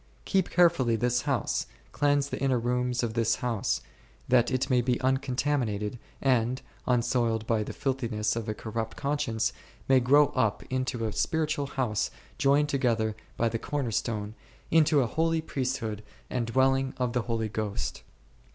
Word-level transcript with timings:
Keep 0.25 0.49
carefully 0.49 0.95
this 0.95 1.21
house, 1.29 1.67
cleanse 1.91 2.29
the 2.29 2.39
inner 2.41 2.57
rooms 2.57 3.03
of 3.03 3.13
this 3.13 3.35
house, 3.35 3.81
that 4.27 4.49
it 4.49 4.67
may 4.67 4.81
be 4.81 4.99
uncontaminated, 5.01 5.99
and, 6.23 6.59
unsoiled 6.87 7.45
by 7.45 7.61
the 7.61 7.71
filthi 7.71 8.09
ness 8.09 8.35
of 8.35 8.49
a 8.49 8.55
corrupt 8.55 8.97
conscience, 8.97 9.53
may 9.87 9.99
grow 9.99 10.29
up 10.29 10.63
unto 10.71 11.05
a 11.05 11.13
spiritual 11.13 11.67
house 11.67 12.09
joined 12.39 12.67
together 12.67 13.15
by 13.37 13.47
the 13.47 13.59
Corner 13.59 13.91
stone, 13.91 14.33
into 14.71 15.01
a 15.01 15.05
holy 15.05 15.39
priesthood 15.39 16.01
and 16.31 16.47
dwelling 16.47 16.95
of 16.97 17.13
the 17.13 17.21
Holy 17.29 17.47
Ghost. 17.47 18.01